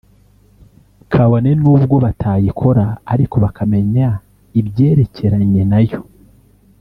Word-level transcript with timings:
kabone 1.11 1.51
n’ubwo 1.61 1.95
batayikora 2.05 2.85
ariko 3.13 3.35
bakamenya 3.43 4.07
ibyerekeranye 4.59 5.63
nayo 5.71 6.01